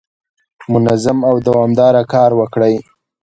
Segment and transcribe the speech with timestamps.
[0.71, 2.75] منظم او دوامداره کار وکړئ.